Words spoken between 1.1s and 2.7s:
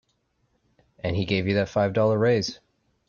he gave you that five dollar raise.